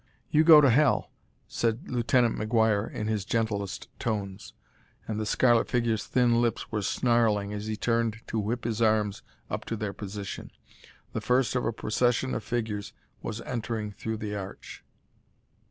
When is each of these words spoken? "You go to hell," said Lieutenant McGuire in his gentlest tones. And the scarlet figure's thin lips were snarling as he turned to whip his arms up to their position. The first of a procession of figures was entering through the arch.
"You 0.31 0.43
go 0.43 0.61
to 0.61 0.69
hell," 0.71 1.11
said 1.47 1.87
Lieutenant 1.91 2.35
McGuire 2.35 2.89
in 2.91 3.05
his 3.05 3.23
gentlest 3.23 3.87
tones. 3.99 4.53
And 5.07 5.19
the 5.19 5.27
scarlet 5.27 5.67
figure's 5.69 6.07
thin 6.07 6.41
lips 6.41 6.71
were 6.71 6.81
snarling 6.81 7.53
as 7.53 7.67
he 7.67 7.75
turned 7.75 8.17
to 8.25 8.39
whip 8.39 8.63
his 8.63 8.81
arms 8.81 9.21
up 9.47 9.63
to 9.65 9.75
their 9.75 9.93
position. 9.93 10.49
The 11.13 11.21
first 11.21 11.55
of 11.55 11.65
a 11.67 11.71
procession 11.71 12.33
of 12.33 12.43
figures 12.43 12.93
was 13.21 13.41
entering 13.41 13.91
through 13.91 14.17
the 14.17 14.33
arch. 14.35 14.83